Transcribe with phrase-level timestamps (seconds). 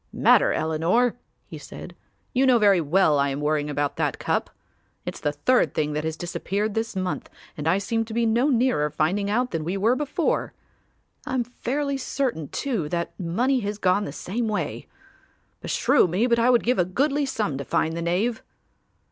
[0.11, 1.13] "Matter, Eleanor,"
[1.45, 1.95] he said,
[2.33, 4.49] "you know very well I am worrying about that cup.
[5.05, 8.49] It's the third thing that has disappeared this month and I seem to be no
[8.49, 10.53] nearer finding out than we were before.
[11.27, 14.87] I am fairly certain too that money has gone the same way.
[15.61, 18.41] Beshrew me but I would give a goodly sum to find the knave."